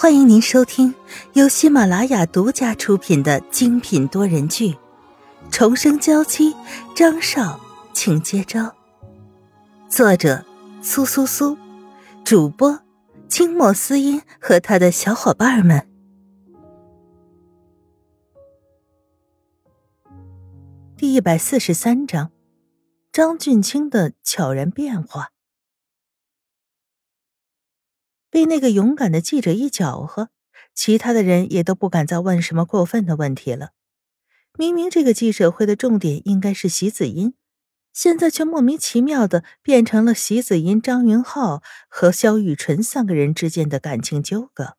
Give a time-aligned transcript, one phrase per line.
[0.00, 0.94] 欢迎您收听
[1.34, 4.72] 由喜马拉雅独家出品的精品多人剧
[5.50, 6.54] 《重生娇妻》，
[6.96, 7.60] 张少，
[7.92, 8.74] 请接招。
[9.90, 10.42] 作者：
[10.80, 11.58] 苏苏苏，
[12.24, 12.80] 主播：
[13.28, 15.86] 清墨思音和他的小伙伴们。
[20.96, 22.30] 第一百四十三章：
[23.12, 25.28] 张俊清的悄然变化。
[28.30, 30.30] 被那个勇敢的记者一搅和，
[30.74, 33.70] 其他的人也都不敢再问什么过分的问题了。
[34.58, 37.34] 明明这个记者会的重点应该是席子音，
[37.92, 44.76] 现在却莫名其妙的变成了席子音、张云浩和萧雨纯三个人之间的感情纠葛。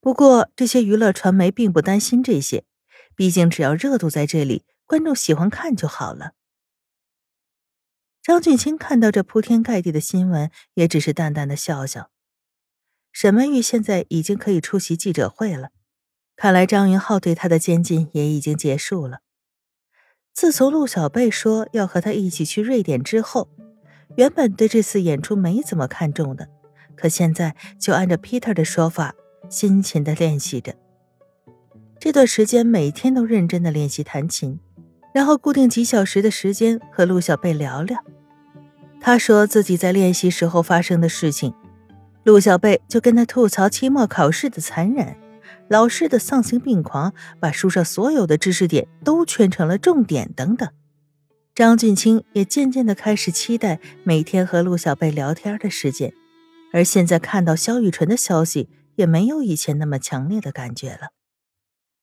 [0.00, 2.64] 不过这些娱乐传媒并不担心这些，
[3.14, 6.32] 毕竟只要热度在这里，观众喜欢看就好了。
[8.22, 12.10] 张俊清看到这铺天盖地的新闻，也只是淡淡的笑笑。
[13.12, 15.70] 沈曼玉现在已经可以出席记者会了，
[16.36, 19.18] 看来张云浩对她的监禁也已经结束了。
[20.32, 23.48] 自从陆小贝说要和他一起去瑞典之后，
[24.16, 26.48] 原本对这次演出没怎么看重的，
[26.96, 29.14] 可现在就按照 Peter 的说法，
[29.50, 30.74] 辛勤的练习着。
[31.98, 34.58] 这段时间每天都认真的练习弹琴，
[35.12, 38.02] 然后固定几小时的时间和陆小贝聊聊。
[39.00, 41.52] 他说自己在练习时候发生的事情。
[42.30, 45.16] 陆小贝就跟他吐槽期末考试的残忍，
[45.68, 50.70] 老师的丧心病狂，把书上所有的知识点都圈成了重点等等。
[51.56, 56.14] 张俊清也渐渐的开始期待每天和陆小贝聊天的时间，
[56.72, 61.08] 而现在看到萧雨纯的消息，也没有以前那么强烈的感觉了。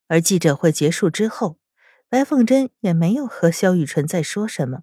[0.09, 1.58] 而记者会结束之后，
[2.09, 4.80] 白凤珍也没有和萧雨纯再说什么，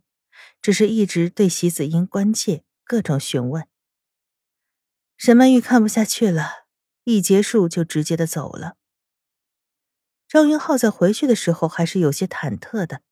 [0.62, 3.67] 只是一直对席子英关切，各种询问。
[5.17, 6.67] 沈曼玉看不下去了，
[7.05, 8.77] 一结束就直接的走了。
[10.27, 13.03] 张云浩在回去的时候还是有些忐忑的，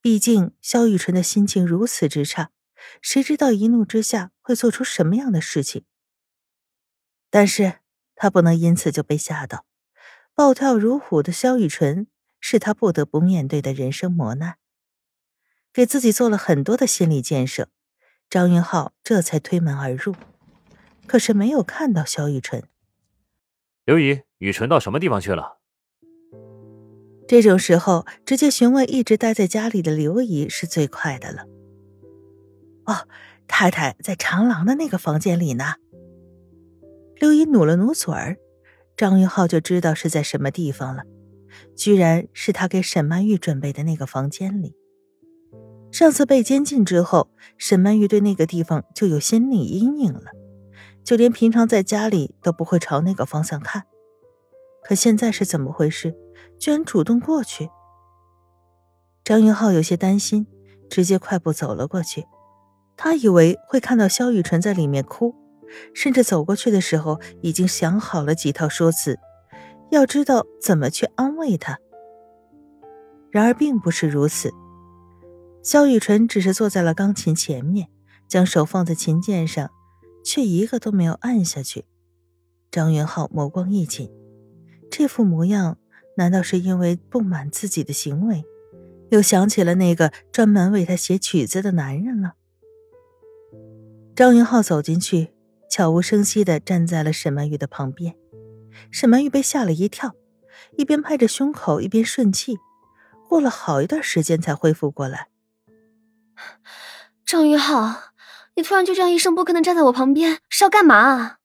[0.00, 2.50] 毕竟萧雨纯的心情如此之差，
[3.00, 5.84] 谁知道一怒之下会做出什么样的事情？
[7.30, 7.80] 但是
[8.14, 9.64] 他不能因此就被吓到，
[10.34, 12.06] 暴跳如虎的萧雨纯
[12.38, 14.58] 是他不得不面对的人生磨难，
[15.72, 17.70] 给自己做了很多的心理建设，
[18.28, 20.14] 张云浩这才推门而入。
[21.06, 22.62] 可是没有看到萧雨纯。
[23.84, 25.58] 刘姨，雨纯到什么地方去了？
[27.26, 31.44] 这种时候，直接询问一直待在家里的刘姨是最快的了。
[32.84, 33.08] 哦，
[33.46, 35.74] 太太在长廊的那个房间里呢。
[37.16, 38.36] 刘姨努了努嘴儿，
[38.96, 41.04] 张云浩就知道是在什么地方了，
[41.76, 44.74] 居然是他给沈曼玉准备的那个房间里。
[45.90, 50.32] 上次被监禁之后，沈曼玉对那个地方就有心理阴影了。
[51.04, 53.84] 就连平常在家里都不会朝那个方向看，
[54.84, 56.14] 可现在是怎么回事？
[56.58, 57.68] 居然主动过去。
[59.24, 60.46] 张云浩有些担心，
[60.88, 62.26] 直接快步走了过去。
[62.96, 65.34] 他以为会看到萧雨纯在里面哭，
[65.94, 69.18] 甚至走过去的时候已经想好了几套说辞，
[69.90, 71.78] 要知道怎么去安慰他。
[73.30, 74.52] 然而并不是如此，
[75.62, 77.88] 萧雨纯只是坐在了钢琴前面，
[78.28, 79.70] 将手放在琴键上。
[80.24, 81.84] 却一个都没有按下去。
[82.70, 84.10] 张云浩眸光一紧，
[84.90, 85.78] 这副模样，
[86.16, 88.44] 难道是因为不满自己的行为，
[89.10, 92.34] 又想起了那个专门为他写曲子的男人了？
[94.16, 95.32] 张云浩走进去，
[95.68, 98.16] 悄无声息的站在了沈曼玉的旁边。
[98.90, 100.14] 沈曼玉被吓了一跳，
[100.78, 102.58] 一边拍着胸口，一边顺气，
[103.28, 105.28] 过了好一段时间才恢复过来。
[107.26, 108.11] 张云浩。
[108.54, 110.96] 你突然就这样一声不吭的站在我旁边，是要干嘛？
[110.96, 111.38] 啊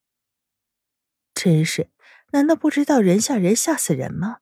[1.33, 1.91] 真是，
[2.31, 4.39] 难道不知道人吓人吓死人吗？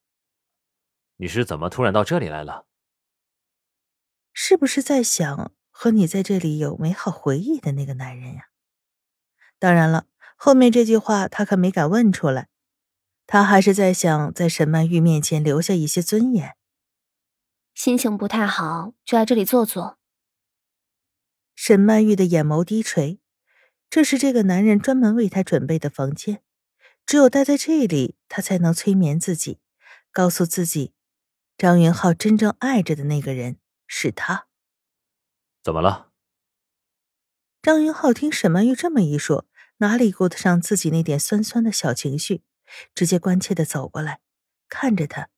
[1.17, 2.65] 你是怎么突然到这里来了？
[4.33, 8.47] 是不是在想和你在这里有美好回忆的那个男人呀？
[9.59, 12.47] 当然了，后面这句话他可没敢问出来，
[13.27, 16.55] 他还是在想在沈曼玉面前留下一些尊严。
[17.73, 19.97] 心情不太好，就来这里坐坐。
[21.55, 23.19] 沈曼玉的眼眸低垂，
[23.89, 26.43] 这是这个男人专门为她准备的房间，
[27.05, 29.59] 只有待在这里，她才能催眠自己，
[30.11, 30.93] 告诉自己，
[31.57, 33.57] 张云浩真正爱着的那个人
[33.87, 34.47] 是他。
[35.63, 36.11] 怎么了？
[37.61, 39.47] 张云浩听沈曼玉这么一说，
[39.77, 42.43] 哪里顾得上自己那点酸酸的小情绪，
[42.93, 44.19] 直接关切的走过来，
[44.69, 45.29] 看着他。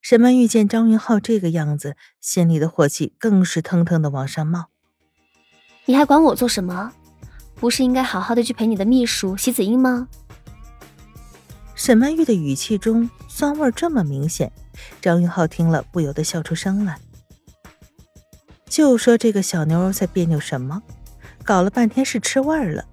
[0.00, 4.66] 沈曼玉见张云浩这个样子，心里的火气更是腾腾的往上冒。
[5.84, 6.92] 你还管我做什么？
[7.56, 10.08] 不是应该好好的去陪你的秘书席子英吗？
[11.74, 14.52] 沈曼玉的语气中酸味这么明显，
[15.00, 16.98] 张云浩听了不由得笑出声来。
[18.68, 20.82] 就说这个小妞在别扭什么，
[21.42, 22.84] 搞了半天是吃味儿了。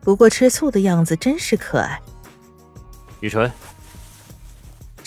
[0.00, 2.00] 不过吃醋的样子真是可爱。
[3.20, 3.50] 雨纯，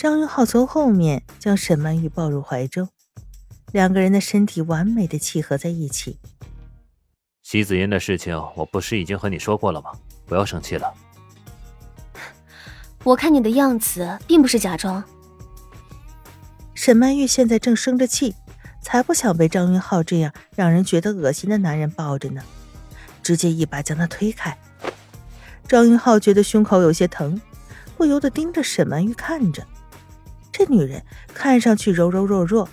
[0.02, 2.88] 张云浩从后面将沈曼玉抱入怀中，
[3.70, 6.18] 两个人的身体完美的契合在一起。
[7.40, 9.92] 席子音的事情，我不是已经和你说过了吗？
[10.26, 10.92] 不要生气了。
[13.04, 15.04] 我看你的样子，并不是假装。
[16.74, 18.34] 沈曼玉现在正生着气，
[18.82, 22.42] 才不想被张云浩这样让人觉得恶心的男人抱着呢，
[23.22, 24.58] 直接一把将他推开。
[25.68, 27.40] 张云浩觉得胸口有些疼，
[27.96, 29.64] 不由得盯着沈曼玉看着。
[30.64, 31.04] 这女人
[31.34, 32.68] 看上去柔柔弱弱，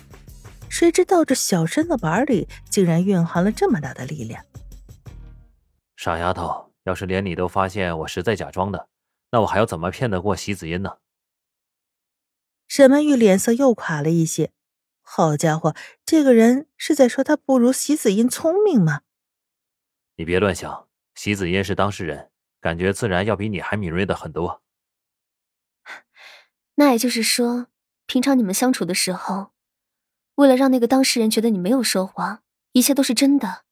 [0.68, 4.44] 谁知道这小身子板里竟然蕴含了这么大的力量。
[5.96, 8.88] 傻丫头，要是连你都发现我是在假装的。
[9.32, 10.98] 那我还要怎么骗得过席子音呢？
[12.68, 14.52] 沈曼玉脸色又垮了一些。
[15.00, 15.74] 好家伙，
[16.06, 19.00] 这个人是在说他不如席子音聪明吗？
[20.14, 24.62] 你别乱想，席子音是当事人，感觉自然要比你还敏锐的很多。
[26.76, 27.66] 那也就是说，
[28.10, 29.52] 平常你们相处的时候，
[30.34, 32.40] 为了让那个当事人觉得你没有说谎，
[32.72, 33.62] 一切都是真的，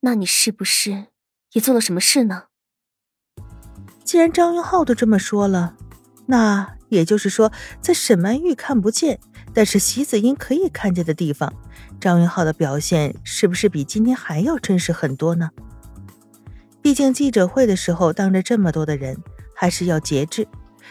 [0.00, 1.06] 那你是不是
[1.52, 2.46] 也做了什么事呢？
[4.02, 5.76] 既然张云浩都这么说了，
[6.26, 9.20] 那也就是说，在沈曼玉看不见，
[9.54, 11.54] 但是席子英可以看见的地方，
[12.00, 15.50] 张云浩的表现是不是比今天还要真实很多呢？
[16.82, 19.16] 毕竟记者会的时候，当着这么多的人，
[19.54, 20.48] 还是要节制。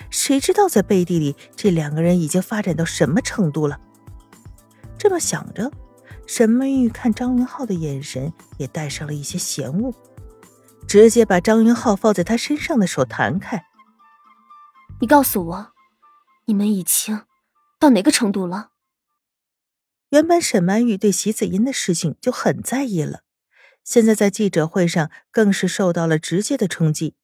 [0.09, 3.79] 谁知道在背地里，这两个人已经发展到什么程度了？
[4.97, 5.71] 这么想着，
[6.27, 9.93] 沈曼玉看张云浩的眼神也带上了一些嫌恶。
[10.88, 13.63] 直接把张云浩放在他身上的手弹开。
[14.99, 15.71] 你告诉我，
[16.45, 17.21] 你们已经
[17.79, 18.71] 到哪个程度了？
[20.09, 23.21] 原本沈曼玉对席子音的事情就很在意了，
[23.83, 27.15] 现在在记者会上更是受到了直接的冲击，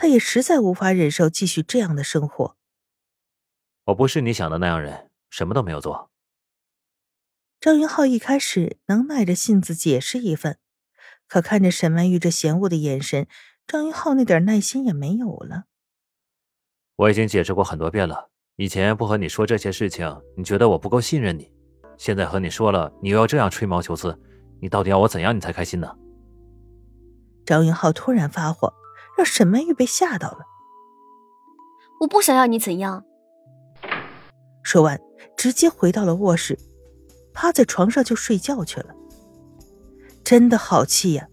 [0.00, 2.56] 她也实在无法忍受继续这样的生活。
[3.84, 6.10] 我不是你想的那样人，什么都没有做。
[7.60, 10.58] 张云浩一开始能耐着性子解释一番。
[11.28, 13.28] 可看着沈曼玉这嫌恶的眼神，
[13.66, 15.64] 张云浩那点耐心也没有了。
[16.96, 21.44] 我已经解释过很多遍了，以前不和你说这些事情，你觉得我不够信任你；
[21.98, 24.18] 现在和你说了，你又要这样吹毛求疵，
[24.62, 25.94] 你到底要我怎样你才开心呢？
[27.44, 28.72] 张云浩突然发火，
[29.20, 30.46] 让沈曼玉被吓到了。
[32.00, 33.04] 我不想要你怎样。
[34.62, 34.98] 说完，
[35.36, 36.58] 直接回到了卧室，
[37.34, 38.94] 趴在床上就睡觉去了。
[40.24, 41.28] 真的好气呀！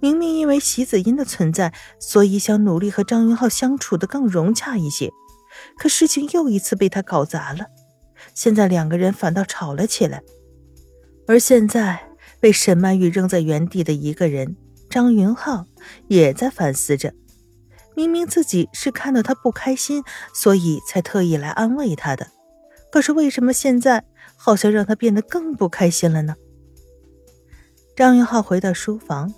[0.00, 5.12] 明明因为席子音的存在，所以想努力和张云浩相处的更融洽一些，
[5.76, 7.66] 可事情又一次被他搞砸了。
[8.34, 10.24] 现在两个人反倒吵了起来，
[11.28, 12.10] 而现在
[12.40, 14.56] 被沈曼玉扔在原地的一个人，
[14.90, 15.66] 张云浩
[16.08, 17.14] 也在反思着：
[17.98, 22.28] 明明自己是看到他不开心，所以才特意来安慰他的，
[22.92, 24.04] 可是为什么现在
[24.36, 26.36] 好像让他变得更不开心了呢？
[27.96, 29.34] 张云浩回到书房，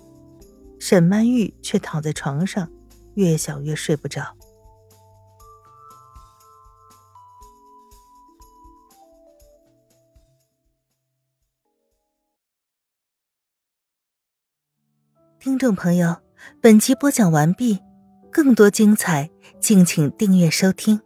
[0.79, 2.71] 沈曼玉却躺在床上，
[3.15, 4.37] 越想越睡不着。
[15.39, 16.15] 听众朋友，
[16.61, 17.79] 本集播讲完毕，
[18.31, 20.99] 更多精彩，敬请订阅收听。